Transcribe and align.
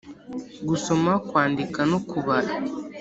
gusoma 0.67 1.11
kwandika 1.27 1.79
no 1.91 1.99
kubara, 2.09 2.51